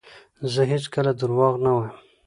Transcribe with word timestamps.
زه 0.53 0.61
هیڅکله 0.71 1.11
درواغ 1.19 1.53
نه 1.63 1.71
وایم. 1.75 1.95